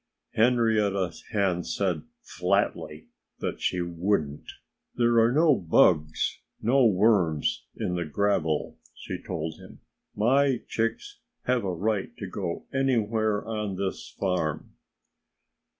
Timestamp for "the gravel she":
7.93-9.21